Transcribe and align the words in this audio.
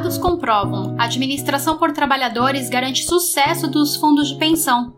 Dados 0.00 0.16
comprovam: 0.16 0.96
a 0.98 1.04
administração 1.04 1.76
por 1.76 1.92
trabalhadores 1.92 2.70
garante 2.70 3.04
sucesso 3.04 3.68
dos 3.68 3.96
fundos 3.96 4.28
de 4.28 4.36
pensão. 4.36 4.96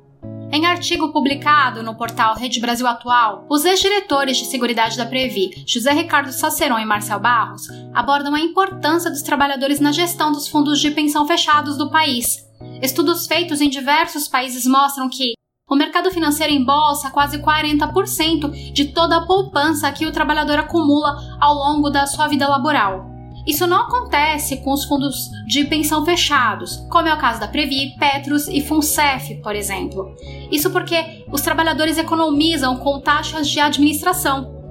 Em 0.52 0.64
artigo 0.64 1.12
publicado 1.12 1.82
no 1.82 1.96
portal 1.96 2.36
Rede 2.36 2.60
Brasil 2.60 2.86
Atual, 2.86 3.44
os 3.50 3.64
ex-diretores 3.64 4.36
de 4.36 4.44
Seguridade 4.44 4.96
da 4.96 5.04
Previ, 5.04 5.64
José 5.66 5.90
Ricardo 5.90 6.30
Saceron 6.30 6.78
e 6.78 6.84
Marcel 6.84 7.18
Barros, 7.18 7.66
abordam 7.92 8.32
a 8.32 8.40
importância 8.40 9.10
dos 9.10 9.22
trabalhadores 9.22 9.80
na 9.80 9.90
gestão 9.90 10.30
dos 10.30 10.46
fundos 10.46 10.78
de 10.78 10.92
pensão 10.92 11.26
fechados 11.26 11.76
do 11.76 11.90
país. 11.90 12.38
Estudos 12.80 13.26
feitos 13.26 13.60
em 13.60 13.68
diversos 13.68 14.28
países 14.28 14.64
mostram 14.66 15.08
que 15.08 15.32
o 15.68 15.74
mercado 15.74 16.12
financeiro 16.12 16.52
embolsa 16.52 17.10
quase 17.10 17.38
40% 17.42 18.72
de 18.72 18.84
toda 18.92 19.16
a 19.16 19.26
poupança 19.26 19.90
que 19.90 20.06
o 20.06 20.12
trabalhador 20.12 20.60
acumula 20.60 21.18
ao 21.40 21.54
longo 21.54 21.90
da 21.90 22.06
sua 22.06 22.28
vida 22.28 22.48
laboral. 22.48 23.11
Isso 23.46 23.66
não 23.66 23.82
acontece 23.82 24.58
com 24.58 24.72
os 24.72 24.84
fundos 24.84 25.28
de 25.46 25.64
pensão 25.64 26.04
fechados, 26.04 26.76
como 26.88 27.08
é 27.08 27.14
o 27.14 27.18
caso 27.18 27.40
da 27.40 27.48
Previ, 27.48 27.96
Petros 27.98 28.46
e 28.46 28.60
Funcef, 28.60 29.34
por 29.42 29.56
exemplo. 29.56 30.14
Isso 30.50 30.70
porque 30.70 31.24
os 31.30 31.40
trabalhadores 31.40 31.98
economizam 31.98 32.76
com 32.76 33.00
taxas 33.00 33.48
de 33.48 33.58
administração. 33.58 34.62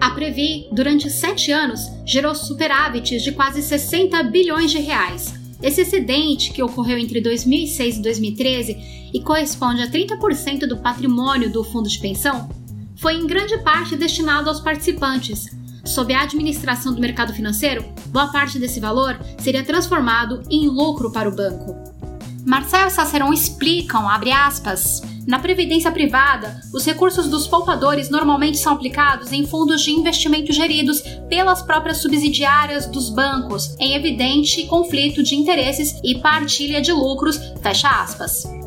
A 0.00 0.10
Previ, 0.10 0.68
durante 0.72 1.10
sete 1.10 1.50
anos, 1.50 1.80
gerou 2.04 2.34
superávites 2.34 3.22
de 3.22 3.32
quase 3.32 3.62
60 3.62 4.22
bilhões 4.24 4.70
de 4.70 4.78
reais. 4.78 5.34
Esse 5.60 5.82
excedente, 5.82 6.52
que 6.52 6.62
ocorreu 6.62 6.98
entre 6.98 7.20
2006 7.20 7.98
e 7.98 8.02
2013 8.02 9.10
e 9.14 9.20
corresponde 9.20 9.82
a 9.82 9.90
30% 9.90 10.66
do 10.66 10.78
patrimônio 10.78 11.50
do 11.50 11.62
fundo 11.62 11.88
de 11.88 11.98
pensão, 11.98 12.48
foi 12.96 13.14
em 13.14 13.26
grande 13.26 13.58
parte 13.58 13.96
destinado 13.96 14.48
aos 14.48 14.60
participantes, 14.60 15.46
sob 15.84 16.12
a 16.12 16.22
administração 16.22 16.94
do 16.94 17.00
mercado 17.00 17.32
financeiro, 17.32 17.84
boa 18.08 18.28
parte 18.30 18.58
desse 18.58 18.80
valor 18.80 19.18
seria 19.38 19.64
transformado 19.64 20.42
em 20.50 20.68
lucro 20.68 21.10
para 21.10 21.28
o 21.28 21.34
banco. 21.34 21.76
Marcel 22.44 22.90
Saceron 22.90 23.32
explicam, 23.32 24.08
aspas, 24.08 25.00
na 25.26 25.38
previdência 25.38 25.92
privada, 25.92 26.60
os 26.74 26.84
recursos 26.84 27.28
dos 27.28 27.46
poupadores 27.46 28.10
normalmente 28.10 28.58
são 28.58 28.72
aplicados 28.72 29.30
em 29.32 29.46
fundos 29.46 29.82
de 29.82 29.92
investimento 29.92 30.52
geridos 30.52 31.00
pelas 31.28 31.62
próprias 31.62 31.98
subsidiárias 31.98 32.86
dos 32.86 33.10
bancos, 33.10 33.76
em 33.78 33.94
evidente 33.94 34.66
conflito 34.66 35.22
de 35.22 35.36
interesses 35.36 36.00
e 36.02 36.18
partilha 36.18 36.80
de 36.80 36.92
lucros, 36.92 37.38
fecha 37.62 37.88
aspas. 37.88 38.61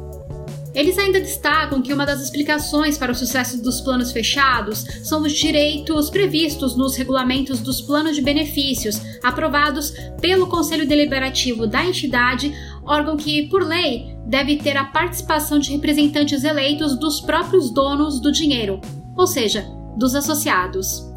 Eles 0.76 0.98
ainda 0.98 1.22
destacam 1.22 1.82
que 1.82 1.94
uma 1.94 2.06
das 2.06 2.22
explicações 2.22 2.98
para 2.98 3.12
o 3.12 3.16
sucesso 3.16 3.64
dos 3.64 3.80
planos 3.80 4.12
fechados 4.12 4.86
são 5.04 5.22
os 5.22 5.32
direitos 5.32 6.10
previstos 6.10 6.76
nos 6.76 6.98
regulamentos 6.98 7.62
dos 7.62 7.82
planos 7.82 8.16
de 8.16 8.22
benefícios, 8.22 9.00
aprovados 9.24 9.94
pelo 10.20 10.48
Conselho 10.48 10.86
Deliberativo 10.86 11.66
da 11.66 11.86
entidade, 11.86 12.54
órgão 12.84 13.16
que, 13.16 13.48
por 13.48 13.64
lei, 13.64 14.16
deve 14.28 14.58
ter 14.58 14.76
a 14.76 14.84
participação 14.84 15.60
de 15.60 15.72
representantes 15.72 16.44
eleitos 16.44 17.00
dos 17.00 17.22
próprios 17.22 17.72
donos 17.72 18.20
do 18.20 18.32
dinheiro, 18.32 18.82
ou 19.16 19.26
seja, 19.26 19.66
dos 19.96 20.14
associados. 20.14 21.10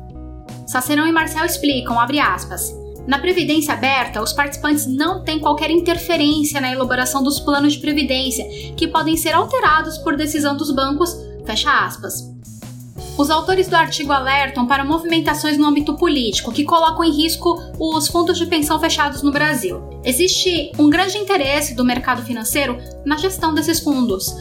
Sacerão 0.68 1.06
e 1.06 1.12
Marcel 1.12 1.44
explicam, 1.44 1.98
abre 1.98 2.20
aspas, 2.20 2.72
na 3.08 3.18
Previdência 3.18 3.72
Aberta, 3.72 4.22
os 4.22 4.34
participantes 4.34 4.84
não 4.84 5.24
têm 5.24 5.40
qualquer 5.40 5.70
interferência 5.70 6.60
na 6.60 6.70
elaboração 6.70 7.22
dos 7.22 7.40
planos 7.40 7.72
de 7.72 7.78
previdência, 7.78 8.44
que 8.76 8.86
podem 8.86 9.16
ser 9.16 9.34
alterados 9.34 9.96
por 9.96 10.14
decisão 10.14 10.54
dos 10.54 10.70
bancos. 10.70 11.16
Fecha 11.46 11.86
aspas. 11.86 12.30
Os 13.16 13.30
autores 13.30 13.66
do 13.66 13.76
artigo 13.76 14.12
alertam 14.12 14.66
para 14.66 14.84
movimentações 14.84 15.56
no 15.56 15.66
âmbito 15.66 15.96
político 15.96 16.52
que 16.52 16.64
colocam 16.64 17.02
em 17.02 17.10
risco 17.10 17.58
os 17.80 18.08
fundos 18.08 18.36
de 18.36 18.44
pensão 18.44 18.78
fechados 18.78 19.22
no 19.22 19.32
Brasil. 19.32 19.82
Existe 20.04 20.70
um 20.78 20.90
grande 20.90 21.16
interesse 21.16 21.74
do 21.74 21.86
mercado 21.86 22.22
financeiro 22.22 22.76
na 23.06 23.16
gestão 23.16 23.54
desses 23.54 23.80
fundos. 23.80 24.36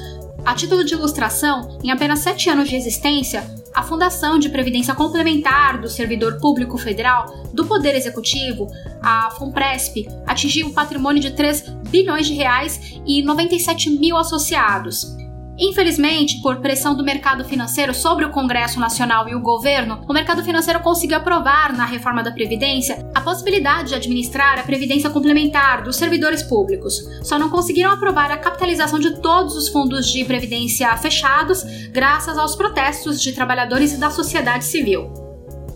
A 0.45 0.53
título 0.53 0.83
de 0.83 0.93
ilustração, 0.93 1.79
em 1.81 1.89
apenas 1.89 2.19
sete 2.19 2.49
anos 2.49 2.67
de 2.67 2.75
existência, 2.75 3.49
a 3.77 3.83
Fundação 3.83 4.39
de 4.39 4.49
Previdência 4.49 4.95
Complementar 4.95 5.79
do 5.79 5.87
Servidor 5.87 6.39
Público 6.39 6.79
Federal 6.79 7.27
do 7.53 7.63
Poder 7.63 7.93
Executivo, 7.93 8.65
a 9.03 9.29
FUNPRESP, 9.29 10.07
atingiu 10.25 10.65
um 10.65 10.73
patrimônio 10.73 11.21
de 11.21 11.29
3 11.29 11.75
bilhões 11.87 12.25
de 12.25 12.33
reais 12.33 12.99
e 13.05 13.21
97 13.21 13.91
mil 13.91 14.17
associados. 14.17 15.15
Infelizmente, 15.59 16.41
por 16.41 16.57
pressão 16.57 16.95
do 16.95 17.03
mercado 17.03 17.45
financeiro 17.45 17.93
sobre 17.93 18.25
o 18.25 18.31
Congresso 18.31 18.79
Nacional 18.79 19.29
e 19.29 19.35
o 19.35 19.41
governo, 19.41 20.03
o 20.09 20.13
mercado 20.13 20.43
financeiro 20.43 20.79
conseguiu 20.79 21.17
aprovar 21.17 21.71
na 21.71 21.85
reforma 21.85 22.23
da 22.23 22.31
Previdência 22.31 23.06
possibilidade 23.27 23.89
de 23.89 23.95
administrar 23.95 24.57
a 24.57 24.63
previdência 24.63 25.09
complementar 25.09 25.83
dos 25.83 25.97
servidores 25.97 26.41
públicos. 26.41 27.05
Só 27.21 27.37
não 27.37 27.49
conseguiram 27.49 27.91
aprovar 27.91 28.31
a 28.31 28.37
capitalização 28.37 28.97
de 28.97 29.19
todos 29.19 29.53
os 29.57 29.67
fundos 29.67 30.07
de 30.07 30.23
previdência 30.23 30.95
fechados, 30.95 31.61
graças 31.91 32.37
aos 32.37 32.55
protestos 32.55 33.21
de 33.21 33.33
trabalhadores 33.33 33.91
e 33.91 33.97
da 33.97 34.09
sociedade 34.09 34.63
civil. 34.63 35.11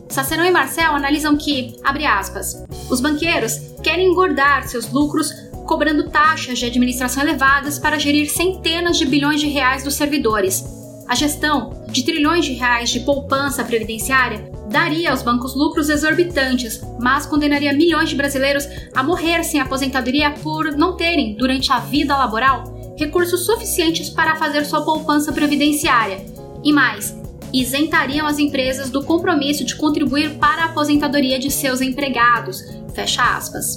Sacerão 0.08 0.46
e 0.46 0.52
Marcel 0.52 0.96
analisam 0.96 1.36
que, 1.36 1.76
abre 1.84 2.06
aspas, 2.06 2.56
os 2.90 3.02
banqueiros 3.02 3.60
querem 3.84 4.08
engordar 4.08 4.66
seus 4.70 4.90
lucros 4.90 5.34
cobrando 5.68 6.10
taxas 6.10 6.58
de 6.58 6.66
administração 6.66 7.22
elevadas 7.22 7.78
para 7.78 8.00
gerir 8.00 8.30
centenas 8.30 8.98
de 8.98 9.06
bilhões 9.06 9.42
de 9.42 9.48
reais 9.48 9.84
dos 9.84 9.96
servidores. 9.96 10.64
A 11.06 11.16
gestão 11.16 11.86
de 11.90 12.06
trilhões 12.06 12.46
de 12.46 12.54
reais 12.54 12.90
de 12.90 13.02
poupança 13.02 13.62
previdenciária 13.66 14.50
daria 14.72 15.12
aos 15.12 15.22
bancos 15.22 15.54
lucros 15.54 15.90
exorbitantes, 15.90 16.82
mas 17.00 17.26
condenaria 17.26 17.74
milhões 17.74 18.10
de 18.10 18.16
brasileiros 18.16 18.66
a 18.96 19.04
morrer 19.04 19.44
sem 19.44 19.60
aposentadoria 19.60 20.32
por 20.32 20.72
não 20.78 20.96
terem, 20.96 21.36
durante 21.36 21.70
a 21.72 21.80
vida 21.80 22.18
laboral, 22.18 22.64
recursos 22.98 23.46
suficientes 23.46 24.10
para 24.10 24.38
fazer 24.38 24.66
sua 24.66 24.84
poupança 24.84 25.34
previdenciária. 25.34 26.26
E 26.64 26.72
mais, 26.72 27.14
isentariam 27.54 28.26
as 28.26 28.40
empresas 28.40 28.90
do 28.90 29.04
compromisso 29.04 29.66
de 29.66 29.76
contribuir 29.76 30.38
para 30.38 30.64
a 30.64 30.66
aposentadoria 30.66 31.38
de 31.38 31.52
seus 31.52 31.82
empregados. 31.82 32.64
Fecha 32.94 33.36
aspas. 33.36 33.76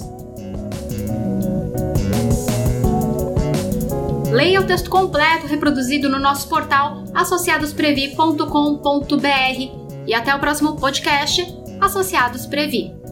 Leia 4.31 4.59
o 4.59 4.65
texto 4.65 4.89
completo 4.89 5.45
reproduzido 5.47 6.09
no 6.09 6.19
nosso 6.19 6.49
portal 6.49 7.05
associadosprevi.com.br 7.13 9.84
e 10.07 10.13
até 10.13 10.35
o 10.35 10.39
próximo 10.39 10.75
podcast 10.77 11.45
Associados 11.81 12.45
Previ. 12.45 13.04